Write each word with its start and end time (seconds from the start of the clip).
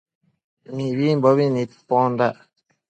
Mibimbobi 0.75 1.45
nicpondac 1.53 2.37